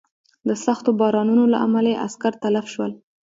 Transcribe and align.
د 0.47 0.49
سختو 0.65 0.89
بارانونو 0.99 1.43
له 1.53 1.57
امله 1.65 1.87
یې 1.91 2.01
عسکر 2.05 2.33
تلف 2.43 2.65
شول. 2.73 2.91